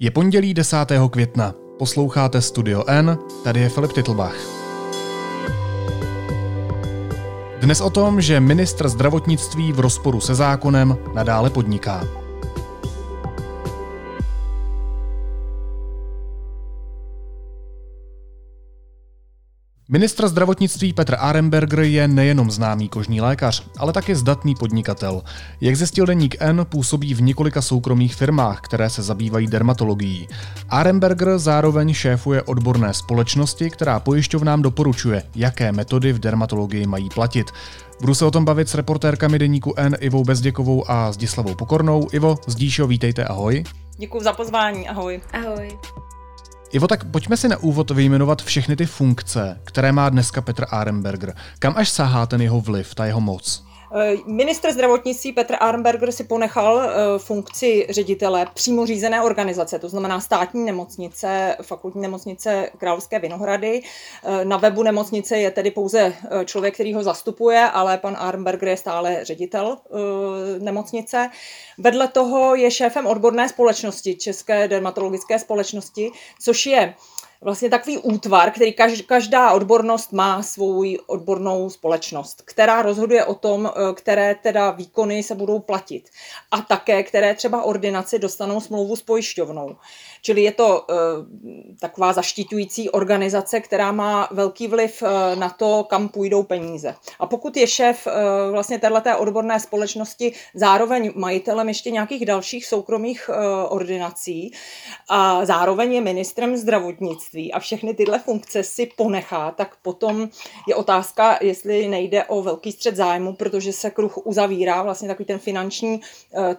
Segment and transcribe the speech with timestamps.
[0.00, 0.76] Je pondělí 10.
[1.10, 1.54] května.
[1.78, 4.36] Posloucháte Studio N, tady je Filip Titlbach.
[7.60, 12.04] Dnes o tom, že ministr zdravotnictví v rozporu se zákonem nadále podniká.
[19.90, 25.22] Ministr zdravotnictví Petr Aremberger je nejenom známý kožní lékař, ale také zdatný podnikatel.
[25.60, 30.28] Jak zjistil deník N, působí v několika soukromých firmách, které se zabývají dermatologií.
[30.68, 37.46] Aremberger zároveň šéfuje odborné společnosti, která pojišťovnám doporučuje, jaké metody v dermatologii mají platit.
[38.00, 42.08] Budu se o tom bavit s reportérkami deníku N Ivou Bezděkovou a Zdislavou Pokornou.
[42.12, 43.64] Ivo, Zdíšo, vítejte, ahoj.
[43.98, 45.20] Děkuji za pozvání, ahoj.
[45.32, 45.78] Ahoj.
[46.72, 51.34] Ivo, tak pojďme si na úvod vyjmenovat všechny ty funkce, které má dneska Petr Arenberger.
[51.58, 53.67] Kam až sahá ten jeho vliv, ta jeho moc?
[53.94, 60.20] Eh, ministr zdravotnictví Petr Arnberger si ponechal eh, funkci ředitele přímo řízené organizace, to znamená
[60.20, 63.82] státní nemocnice, fakultní nemocnice Královské Vinohrady.
[64.24, 68.76] Eh, na webu nemocnice je tedy pouze člověk, který ho zastupuje, ale pan Arnberger je
[68.76, 69.76] stále ředitel
[70.58, 71.30] nemocnice.
[71.78, 76.94] Vedle toho je šéfem odborné společnosti, České dermatologické společnosti, což je
[77.40, 78.74] vlastně takový útvar, který
[79.06, 85.34] každá odbornost má svou odbornou společnost, která rozhoduje o tom, eh, které teda výkony se
[85.34, 86.10] budou platit
[86.50, 89.76] a také, které třeba ordinaci dostanou smlouvu s pojišťovnou.
[90.22, 90.96] Čili je to uh,
[91.80, 96.94] taková zaštiťující organizace, která má velký vliv uh, na to, kam půjdou peníze.
[97.18, 98.12] A pokud je šéf uh,
[98.52, 103.30] vlastně této odborné společnosti zároveň majitelem ještě nějakých dalších soukromých
[103.68, 104.52] ordinací
[105.08, 110.28] a zároveň je ministrem zdravotnictví a všechny tyhle funkce si ponechá, tak potom
[110.68, 115.38] je otázka, jestli nejde o velký střed zájmu, protože se kruh uzavírá, vlastně takový ten
[115.38, 116.00] finanční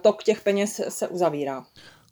[0.00, 1.64] tok těch peněz se uzavírá.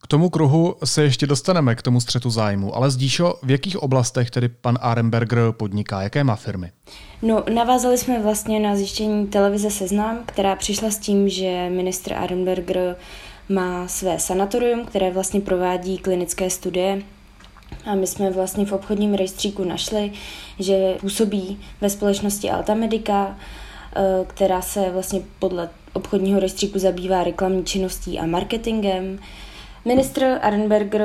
[0.03, 4.31] K tomu kruhu se ještě dostaneme, k tomu střetu zájmu, ale zdíšo, v jakých oblastech
[4.31, 6.73] tedy pan Arenberger podniká, jaké má firmy?
[7.23, 12.97] No, navázali jsme vlastně na zjištění televize Seznam, která přišla s tím, že ministr Arenberger
[13.49, 17.03] má své sanatorium, které vlastně provádí klinické studie
[17.85, 20.13] a my jsme vlastně v obchodním rejstříku našli,
[20.59, 23.37] že působí ve společnosti Alta Medica,
[23.97, 29.19] eh, která se vlastně podle obchodního rejstříku zabývá reklamní činností a marketingem.
[29.85, 31.03] Ministr Arenberger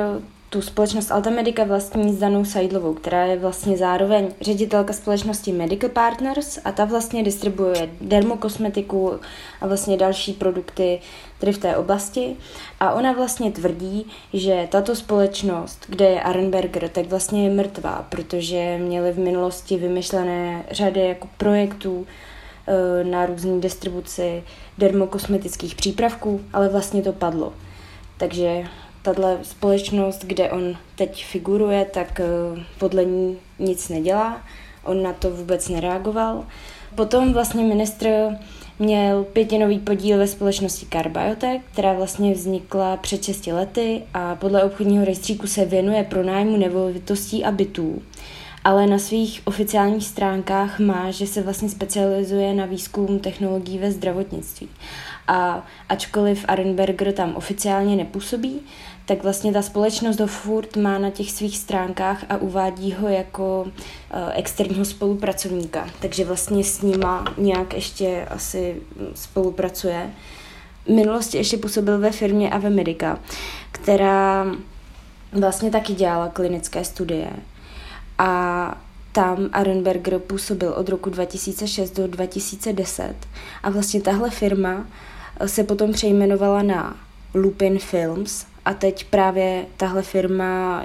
[0.54, 6.58] tu společnost Altamedica vlastní s Danou Sajdlovou, která je vlastně zároveň ředitelka společnosti Medical Partners
[6.64, 9.12] a ta vlastně distribuuje dermokosmetiku
[9.60, 11.00] a vlastně další produkty
[11.38, 12.36] tady v té oblasti.
[12.80, 18.78] A ona vlastně tvrdí, že tato společnost, kde je Arenberger, tak vlastně je mrtvá, protože
[18.78, 22.06] měli v minulosti vymyšlené řady jako projektů
[22.66, 24.42] eh, na různé distribuci
[24.78, 27.52] dermokosmetických přípravků, ale vlastně to padlo.
[28.24, 28.64] Takže
[29.02, 32.24] tahle společnost, kde on teď figuruje, tak eh,
[32.78, 34.42] podle ní nic nedělá.
[34.84, 36.44] On na to vůbec nereagoval.
[36.94, 38.28] Potom vlastně ministr
[38.78, 45.04] měl pětinový podíl ve společnosti Carbiotech, která vlastně vznikla před 6 lety a podle obchodního
[45.04, 48.02] rejstříku se věnuje pronájmu nemovitostí a bytů.
[48.64, 54.68] Ale na svých oficiálních stránkách má, že se vlastně specializuje na výzkum technologií ve zdravotnictví.
[55.28, 58.60] A ačkoliv Arenberger tam oficiálně nepůsobí,
[59.06, 63.62] tak vlastně ta společnost ho furt má na těch svých stránkách a uvádí ho jako
[63.62, 63.72] uh,
[64.34, 65.88] externího spolupracovníka.
[66.00, 68.76] Takže vlastně s nima nějak ještě asi
[69.14, 70.10] spolupracuje.
[70.86, 73.18] V minulosti ještě působil ve firmě Avemedica,
[73.72, 74.46] která
[75.32, 77.30] vlastně taky dělala klinické studie.
[78.18, 78.80] A
[79.12, 83.14] tam Arenberger působil od roku 2006 do 2010
[83.62, 84.86] a vlastně tahle firma
[85.46, 86.96] se potom přejmenovala na
[87.34, 90.82] Lupin Films a teď právě tahle firma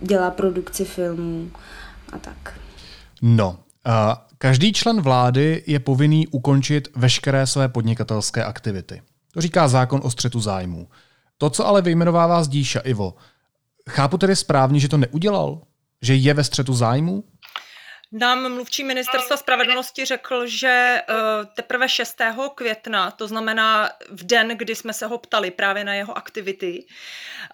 [0.00, 1.50] dělá produkci filmů
[2.12, 2.60] a tak.
[3.22, 9.02] No, a každý člen vlády je povinný ukončit veškeré své podnikatelské aktivity.
[9.32, 10.88] To říká zákon o střetu zájmů.
[11.38, 13.14] To, co ale vyjmenovává zdíša Ivo,
[13.90, 15.60] chápu tedy správně, že to neudělal?
[16.02, 17.24] Že je ve střetu zájmů?
[18.12, 21.04] Nám mluvčí ministerstva spravedlnosti řekl, že eh,
[21.54, 22.16] teprve 6.
[22.54, 26.86] května, to znamená v den, kdy jsme se ho ptali právě na jeho aktivity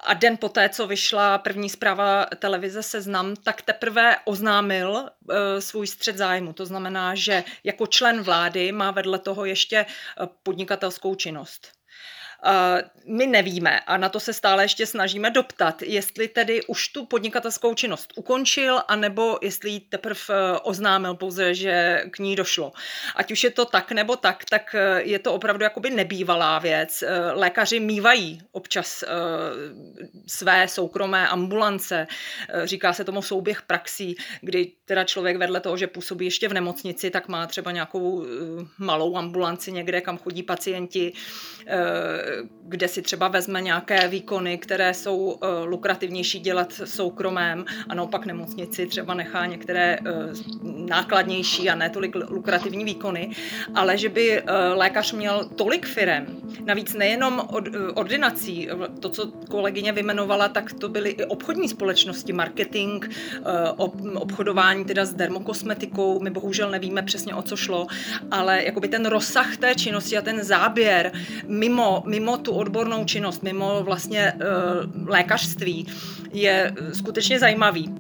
[0.01, 6.17] a den poté, co vyšla první zpráva televize Seznam, tak teprve oznámil eh, svůj střed
[6.17, 6.53] zájmu.
[6.53, 11.73] To znamená, že jako člen vlády má vedle toho ještě eh, podnikatelskou činnost.
[13.09, 17.75] My nevíme a na to se stále ještě snažíme doptat, jestli tedy už tu podnikatelskou
[17.75, 22.73] činnost ukončil, anebo jestli ji teprve eh, oznámil pouze, že k ní došlo.
[23.17, 27.03] Ať už je to tak nebo tak, tak eh, je to opravdu jakoby nebývalá věc.
[27.03, 29.05] Eh, lékaři mývají občas
[30.27, 32.07] své soukromé ambulance,
[32.65, 37.11] říká se tomu souběh praxí, kdy teda člověk vedle toho, že působí ještě v nemocnici,
[37.11, 38.27] tak má třeba nějakou
[38.79, 41.13] malou ambulanci někde, kam chodí pacienti,
[42.69, 49.15] kde si třeba vezme nějaké výkony, které jsou lukrativnější dělat soukromém a naopak nemocnici třeba
[49.15, 49.99] nechá některé
[50.63, 53.31] nákladnější a ne tolik lukrativní výkony,
[53.75, 54.43] ale že by
[54.75, 56.27] lékař měl tolik firem,
[56.65, 57.49] navíc nejenom
[57.95, 58.69] ordinací,
[59.01, 63.05] to, co kolegyně vymenovala, tak to byly i obchodní společnosti, marketing,
[64.15, 67.87] obchodování teda s dermokosmetikou, my bohužel nevíme přesně o co šlo,
[68.31, 71.13] ale jakoby ten rozsah té činnosti a ten záběr
[71.47, 74.33] mimo, mimo tu odbornou činnost, mimo vlastně
[75.07, 75.87] lékařství
[76.33, 77.95] je skutečně zajímavý.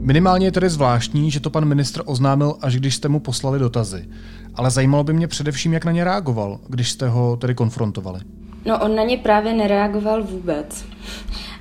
[0.00, 4.08] Minimálně je tedy zvláštní, že to pan ministr oznámil, až když jste mu poslali dotazy.
[4.54, 8.20] Ale zajímalo by mě především, jak na ně reagoval, když jste ho tedy konfrontovali.
[8.66, 10.84] No on na ně právě nereagoval vůbec.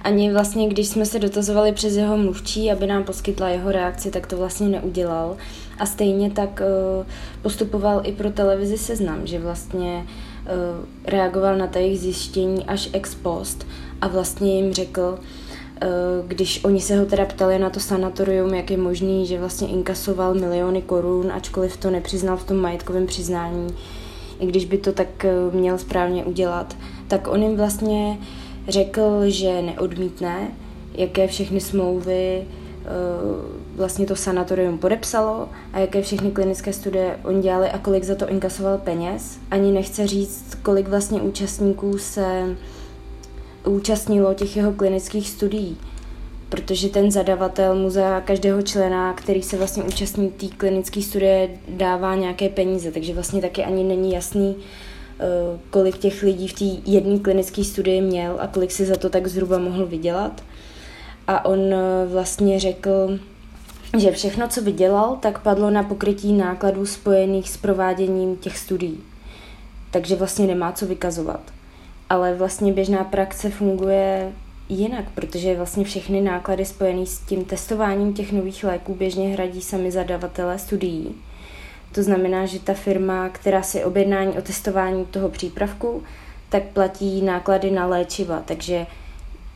[0.07, 4.27] Ani vlastně, když jsme se dotazovali přes jeho mluvčí, aby nám poskytla jeho reakci, tak
[4.27, 5.38] to vlastně neudělal.
[5.80, 6.62] A stejně tak
[7.00, 7.06] uh,
[7.42, 13.15] postupoval i pro televizi Seznam, že vlastně uh, reagoval na ta jejich zjištění až ex
[13.15, 13.68] post
[14.01, 15.19] a vlastně jim řekl,
[15.81, 15.88] Eh,
[16.27, 20.33] když oni se ho teda ptali na to sanatorium, jak je možný, že vlastně inkasoval
[20.33, 23.68] miliony korun, ačkoliv to nepřiznal v tom majetkovém přiznání,
[24.39, 26.77] i když by to tak eh, měl správně udělat,
[27.07, 28.18] tak on jim vlastně
[28.67, 30.51] řekl, že neodmítne,
[30.93, 32.87] jaké všechny smlouvy eh,
[33.75, 38.29] vlastně to sanatorium podepsalo a jaké všechny klinické studie on dělali a kolik za to
[38.29, 39.39] inkasoval peněz.
[39.51, 42.55] Ani nechce říct, kolik vlastně účastníků se
[43.65, 45.77] účastnilo těch jeho klinických studií,
[46.49, 52.15] protože ten zadavatel mu za každého člena, který se vlastně účastní té klinické studie, dává
[52.15, 54.96] nějaké peníze, takže vlastně taky ani není jasný, eh,
[55.69, 59.27] kolik těch lidí v té jedné klinické studii měl a kolik si za to tak
[59.27, 60.43] zhruba mohl vydělat.
[61.27, 63.19] A on eh, vlastně řekl,
[63.97, 68.99] že všechno, co vydělal, tak padlo na pokrytí nákladů spojených s prováděním těch studií.
[69.91, 71.41] Takže vlastně nemá co vykazovat
[72.09, 74.31] ale vlastně běžná praxe funguje
[74.69, 79.91] jinak, protože vlastně všechny náklady spojené s tím testováním těch nových léků běžně hradí sami
[79.91, 81.15] zadavatelé studií.
[81.92, 86.04] To znamená, že ta firma, která si objednání o testování toho přípravku,
[86.50, 88.86] tak platí náklady na léčiva, takže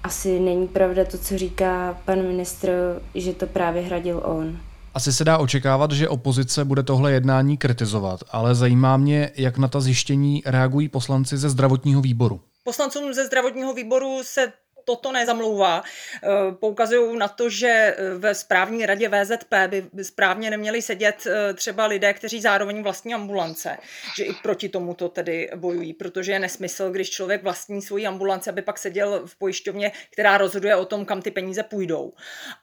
[0.04, 2.72] asi není pravda to, co říká pan ministr,
[3.16, 4.58] že to právě hradil on.
[4.94, 9.68] Asi se dá očekávat, že opozice bude tohle jednání kritizovat, ale zajímá mě, jak na
[9.68, 12.42] ta zjištění reagují poslanci ze zdravotního výboru.
[12.64, 14.54] Poslancům ze zdravotního výboru se
[14.86, 15.84] toto nezamlouvá.
[16.24, 16.28] Eh,
[16.60, 21.86] poukazují na to, že eh, ve správní radě VZP by správně neměli sedět eh, třeba
[21.86, 23.78] lidé, kteří zároveň vlastní ambulance,
[24.18, 28.50] že i proti tomu to tedy bojují, protože je nesmysl, když člověk vlastní svoji ambulance,
[28.50, 32.14] aby pak seděl v pojišťovně, která rozhoduje o tom, kam ty peníze půjdou.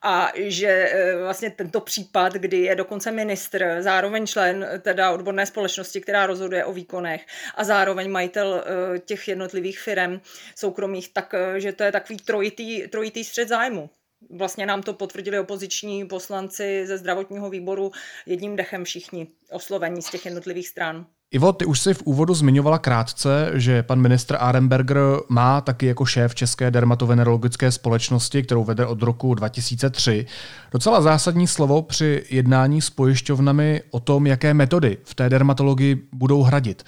[0.02, 0.92] A že
[1.22, 6.72] vlastně tento případ, kdy je dokonce ministr, zároveň člen teda odborné společnosti, která rozhoduje o
[6.72, 8.64] výkonech a zároveň majitel
[9.04, 10.20] těch jednotlivých firm
[10.54, 13.90] soukromých, tak že to je tak takový trojitý, trojitý střed zájmu.
[14.38, 17.92] Vlastně nám to potvrdili opoziční poslanci ze zdravotního výboru
[18.26, 21.06] jedním dechem všichni oslovení z těch jednotlivých stran.
[21.30, 26.04] Ivo, ty už si v úvodu zmiňovala krátce, že pan ministr Arenberger má taky jako
[26.04, 30.26] šéf České dermatovenerologické společnosti, kterou vede od roku 2003,
[30.72, 36.42] docela zásadní slovo při jednání s pojišťovnami o tom, jaké metody v té dermatologii budou
[36.42, 36.82] hradit.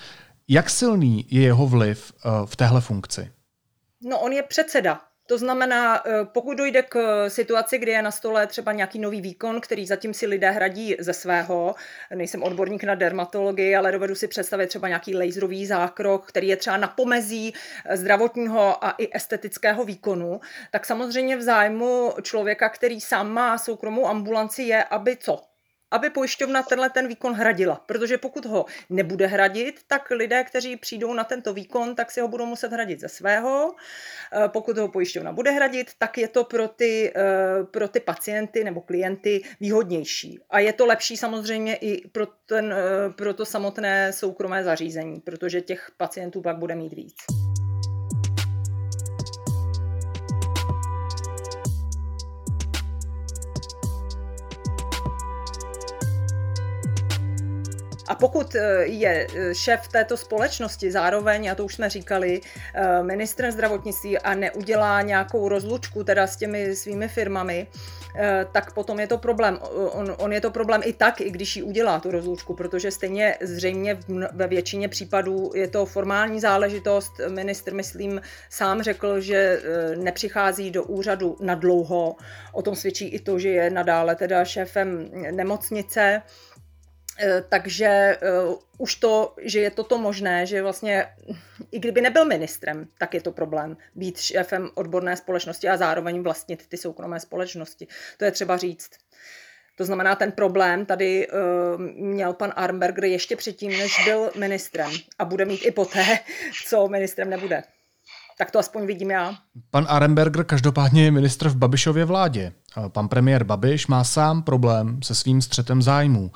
[0.49, 3.31] Jak silný je jeho vliv eh, v téhle funkci?
[4.03, 5.01] No on je předseda
[5.31, 9.21] to znamená, eh, pokud dojde k eh, situaci, kdy je na stole třeba nějaký nový
[9.21, 11.75] výkon, který zatím si lidé hradí ze svého,
[12.15, 16.77] nejsem odborník na dermatologii, ale dovedu si představit třeba nějaký laserový zákrok, který je třeba
[16.77, 23.31] na pomezí eh, zdravotního a i estetického výkonu, tak samozřejmě v zájmu člověka, který sám
[23.33, 25.50] má soukromou ambulanci, je, aby co?
[25.91, 27.83] Aby pojišťovna tenhle ten výkon hradila.
[27.87, 32.29] Protože pokud ho nebude hradit, tak lidé, kteří přijdou na tento výkon, tak si ho
[32.29, 33.75] budou muset hradit ze svého.
[34.33, 38.65] Eh, pokud ho pojišťovna bude hradit, tak je to pro ty, eh, pro ty pacienty
[38.65, 40.39] nebo klienty výhodnější.
[40.51, 45.61] A je to lepší samozřejmě i pro, ten, eh, pro to samotné soukromé zařízení, protože
[45.61, 47.40] těch pacientů pak bude mít víc.
[58.11, 62.41] A pokud je šéf této společnosti zároveň, a to už jsme říkali,
[63.03, 67.67] ministrem zdravotnictví a neudělá nějakou rozlučku teda s těmi svými firmami,
[68.53, 69.59] tak potom je to problém.
[69.93, 73.37] On, on je to problém i tak, i když ji udělá tu rozlučku, protože stejně
[73.41, 73.99] zřejmě
[74.33, 77.13] ve většině případů je to formální záležitost.
[77.29, 79.63] Ministr, myslím, sám řekl, že
[79.97, 82.17] nepřichází do úřadu na dlouho.
[82.53, 86.23] O tom svědčí i to, že je nadále teda šéfem nemocnice.
[87.23, 91.07] Eh, takže uh, už to, že je toto možné, že vlastně,
[91.73, 96.67] i kdyby nebyl ministrem, tak je to problém být šéfem odborné společnosti a zároveň vlastnit
[96.67, 97.87] ty soukromé společnosti.
[98.17, 98.91] To je třeba říct.
[99.77, 105.25] To znamená, ten problém tady uh, měl pan Armberger ještě předtím, než byl ministrem a
[105.25, 106.19] bude mít i poté,
[106.69, 107.63] co ministrem nebude.
[108.41, 109.35] Tak to aspoň vidím já.
[109.71, 112.53] Pan Arenberger každopádně je ministr v Babišově vládě.
[112.89, 116.31] Pan premiér Babiš má sám problém se svým střetem zájmů.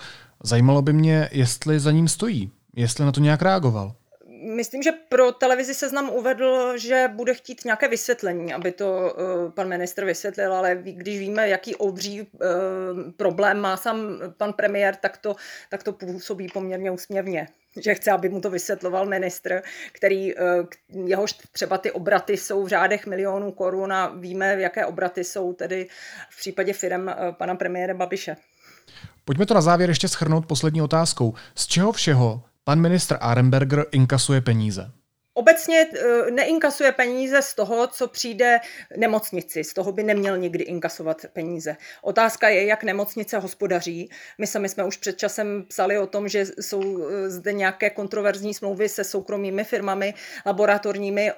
[0.46, 3.94] Zajímalo by mě, jestli za ním stojí, jestli na to nějak reagoval.
[4.56, 9.68] Myslím, že pro televizi seznam uvedl, že bude chtít nějaké vysvětlení, aby to uh, pan
[9.68, 12.28] ministr vysvětlil, ale když víme, jaký obří uh,
[13.16, 13.98] problém má sám
[14.36, 15.36] pan premiér, tak to,
[15.70, 17.48] tak to působí poměrně úsměvně
[17.80, 20.42] že chce, aby mu to vysvětloval ministr, který, uh,
[21.06, 25.86] jehož třeba ty obraty jsou v řádech milionů korun a víme, jaké obraty jsou tedy
[26.30, 27.06] v případě firm
[27.38, 28.36] pana premiéra Babiše.
[29.24, 31.34] Pojďme to na závěr ještě schrnout poslední otázkou.
[31.54, 34.90] Z čeho všeho pan ministr Arenberger inkasuje peníze?
[35.36, 38.60] Obecně eh, neinkasuje peníze z toho, co přijde
[38.96, 39.64] nemocnici.
[39.64, 41.76] Z toho by neměl nikdy inkasovat peníze.
[42.02, 44.10] Otázka je, jak nemocnice hospodaří.
[44.38, 48.54] My sami jsme už před časem psali o tom, že jsou eh, zde nějaké kontroverzní
[48.54, 50.14] smlouvy se soukromými firmami
[50.46, 51.30] laboratorními.
[51.30, 51.34] Eh,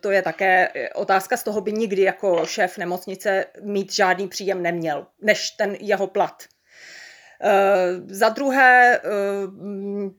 [0.00, 1.36] to je také otázka.
[1.36, 6.42] Z toho by nikdy jako šéf nemocnice mít žádný příjem neměl, než ten jeho plat.
[7.42, 9.00] Eh, za druhé, eh,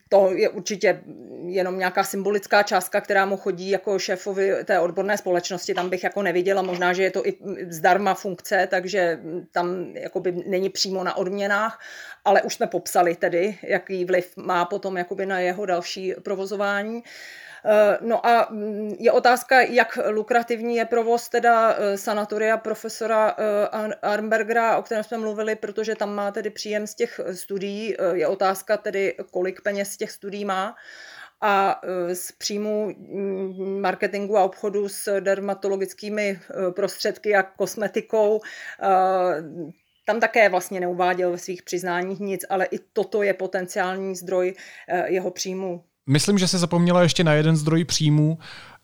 [0.10, 1.04] to je určitě
[1.46, 6.22] jenom nějaká symbolická částka, která mu chodí jako šéfovi té odborné společnosti, tam bych jako
[6.22, 7.38] neviděla, možná, že je to i
[7.70, 9.20] zdarma funkce, takže
[9.52, 11.80] tam jakoby není přímo na odměnách,
[12.26, 17.04] ale už jsme popsali tedy, jaký vliv má potom jakoby na jeho další provozování.
[17.66, 23.96] Eh, no a mm, je otázka, jak lukrativní je provoz teda eh, sanatoria profesora eh,
[24.02, 27.96] Arnbergera, o kterém jsme mluvili, protože tam má tedy příjem z těch studií.
[28.14, 30.76] Je otázka tedy, kolik peněz z těch studií má
[31.42, 31.82] a
[32.14, 36.40] z příjmu mm, marketingu a obchodu s dermatologickými
[36.76, 38.42] prostředky a kosmetikou
[40.06, 44.54] tam také vlastně neuváděl ve svých přiznáních nic, ale i toto je potenciální zdroj
[45.08, 45.84] jeho příjmu.
[46.10, 48.38] Myslím, že se zapomněla ještě na jeden zdroj příjmů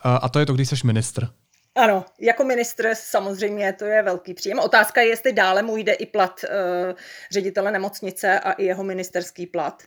[0.04, 1.30] a to je to, když jsi ministr.
[1.76, 4.60] Ano, jako ministr samozřejmě to je velký příjem.
[4.60, 6.96] Otázka je, jestli dále mu jde i plat uh,
[7.32, 9.84] ředitele nemocnice a i jeho ministerský plat.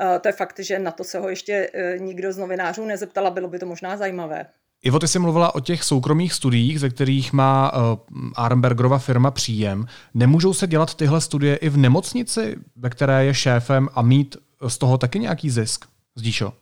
[0.00, 3.30] Uh, to je fakt, že na to se ho ještě uh, nikdo z novinářů nezeptala,
[3.30, 4.46] bylo by to možná zajímavé.
[4.82, 7.98] Ivo, ty jsi mluvila o těch soukromých studiích, ze kterých má uh,
[8.36, 9.86] Arnbergerova firma příjem.
[10.14, 14.36] Nemůžou se dělat tyhle studie i v nemocnici, ve které je šéfem a mít
[14.68, 15.93] z toho taky nějaký zisk?
[16.16, 16.52] Zdíšo?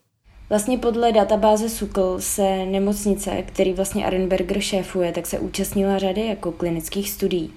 [0.50, 6.52] Vlastně podle databáze SUKL se nemocnice, který vlastně Arenberger šéfuje, tak se účastnila řady jako
[6.52, 7.52] klinických studií.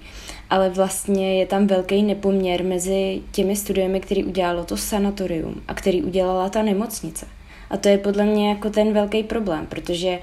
[0.50, 6.02] Ale vlastně je tam velký nepoměr mezi těmi studiemi, který udělalo to sanatorium a který
[6.02, 7.26] udělala ta nemocnice.
[7.70, 10.18] A to je podle mě jako ten velký problém, protože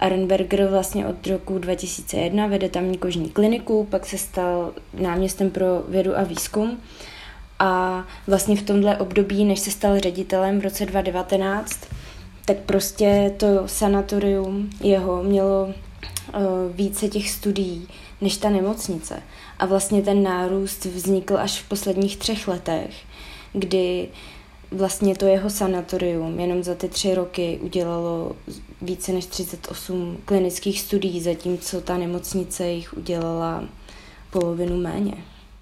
[0.00, 6.18] Arenberger vlastně od roku 2001 vede tamní kožní kliniku, pak se stal náměstem pro vědu
[6.18, 6.80] a výzkum
[7.58, 11.80] a vlastně v tomhle období, než se stal ředitelem v roce 2019,
[12.44, 15.72] tak prostě to sanatorium jeho mělo uh,
[16.76, 17.88] více těch studií
[18.20, 19.22] než ta nemocnice.
[19.58, 22.94] A vlastně ten nárůst vznikl až v posledních třech letech,
[23.52, 24.08] kdy
[24.70, 28.36] vlastně to jeho sanatorium jenom za ty tři roky udělalo
[28.82, 33.64] více než 38 klinických studií, zatímco ta nemocnice jich udělala
[34.30, 35.14] polovinu méně.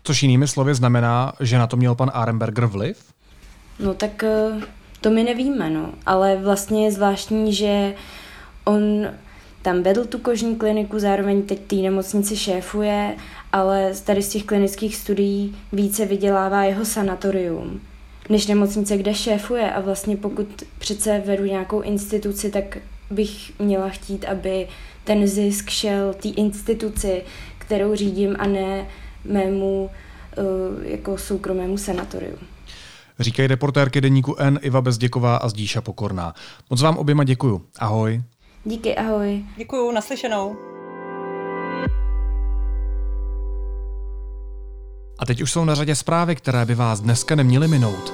[0.04, 3.04] Což jinými slovy znamená, že na to měl pan Arenberger vliv?
[3.78, 4.60] No tak eh,
[5.00, 5.92] to my nevíme, no.
[6.06, 7.94] Ale vlastně je zvláštní, že
[8.64, 8.82] on
[9.62, 13.16] tam vedl tu kožní kliniku, zároveň teď té nemocnici šéfuje,
[13.52, 17.80] ale tady z těch klinických studií více vydělává jeho sanatorium
[18.28, 22.78] než nemocnice, kde šéfuje a vlastně pokud přece vedu nějakou instituci, tak
[23.10, 24.68] bych měla chtít, aby
[25.04, 27.22] ten zisk šel té instituci,
[27.58, 28.86] kterou řídím a ne
[29.24, 29.90] mému
[30.38, 30.44] uh,
[30.84, 32.36] jako soukromému sanatoriu.
[33.18, 36.34] Říkají reportérky deníku N Iva Bezděková a Zdíša Pokorná.
[36.70, 37.62] Moc vám oběma děkuju.
[37.78, 38.22] Ahoj.
[38.64, 39.44] Díky, ahoj.
[39.56, 40.56] Děkuju, naslyšenou.
[45.18, 48.12] A teď už jsou na řadě zprávy, které by vás dneska neměly minout.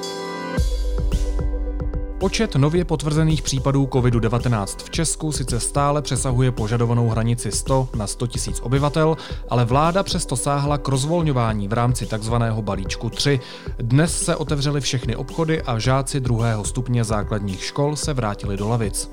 [2.19, 8.27] Počet nově potvrzených případů COVID-19 v Česku sice stále přesahuje požadovanou hranici 100 na 100
[8.47, 9.17] 000 obyvatel,
[9.51, 12.35] ale vláda přesto sáhla k rozvolňování v rámci tzv.
[12.61, 13.41] balíčku 3.
[13.79, 19.11] Dnes se otevřely všechny obchody a žáci druhého stupně základních škol se vrátili do lavic.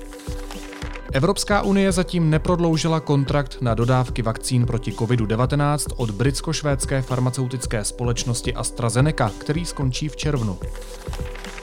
[1.12, 9.30] Evropská unie zatím neprodloužila kontrakt na dodávky vakcín proti COVID-19 od britsko-švédské farmaceutické společnosti AstraZeneca,
[9.38, 10.58] který skončí v červnu.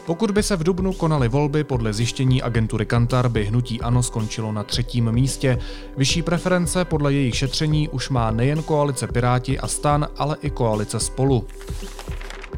[0.06, 4.52] Pokud by se v Dubnu konaly volby podle zjištění agentury Kantar, by hnutí ANO skončilo
[4.52, 5.60] na třetím místě.
[5.98, 11.00] Vyšší preference podle jejich šetření už má nejen koalice Piráti a stan, ale i koalice
[11.00, 11.48] Spolu.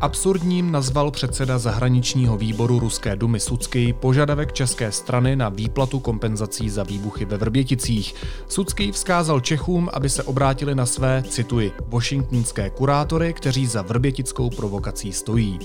[0.01, 6.83] Absurdním nazval předseda zahraničního výboru Ruské dumy Sucký požadavek české strany na výplatu kompenzací za
[6.83, 8.15] výbuchy ve Vrběticích.
[8.47, 15.13] Sucký vzkázal Čechům, aby se obrátili na své, cituji, washingtonské kurátory, kteří za vrbětickou provokací
[15.13, 15.59] stojí.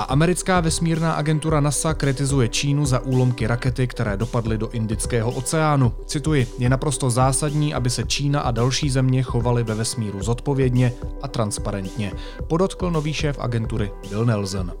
[0.00, 5.92] A americká vesmírná agentura NASA kritizuje Čínu za úlomky rakety, které dopadly do Indického oceánu.
[6.06, 10.92] Cituji, je naprosto zásadní, aby se Čína a další země chovaly ve vesmíru zodpovědně
[11.22, 12.12] a transparentně,
[12.48, 14.72] podotkl nový šéf agentury Bill Nelson.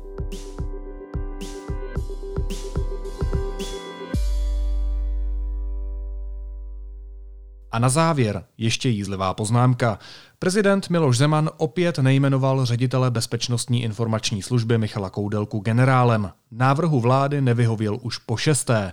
[7.72, 9.98] A na závěr ještě jízlivá poznámka.
[10.38, 16.32] Prezident Miloš Zeman opět nejmenoval ředitele Bezpečnostní informační služby Michala Koudelku generálem.
[16.50, 18.92] Návrhu vlády nevyhověl už po šesté.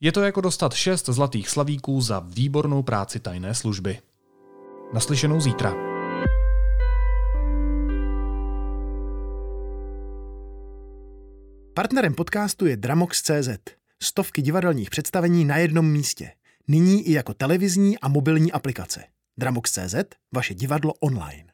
[0.00, 3.98] Je to jako dostat šest zlatých slavíků za výbornou práci tajné služby.
[4.94, 5.74] Naslyšenou zítra.
[11.74, 13.48] Partnerem podcastu je Dramox.cz.
[14.02, 16.30] Stovky divadelních představení na jednom místě–
[16.68, 19.04] Nyní i jako televizní a mobilní aplikace.
[19.38, 19.94] Dramox.cz,
[20.34, 21.53] vaše divadlo online.